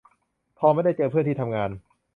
[0.57, 1.69] พอไม่ได้เจอเพื่อนที่ทำงาน